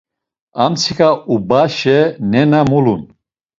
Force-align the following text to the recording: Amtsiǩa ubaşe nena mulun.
Amtsiǩa 0.63 1.09
ubaşe 1.33 1.99
nena 2.31 2.61
mulun. 2.69 3.01